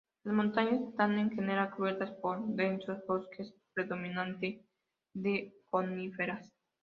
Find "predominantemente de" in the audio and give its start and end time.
3.75-5.53